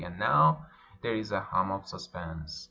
And 0.03 0.17
now 0.17 0.65
there 1.03 1.13
is 1.13 1.31
a 1.31 1.39
hum 1.41 1.69
of 1.69 1.85
suspense. 1.87 2.59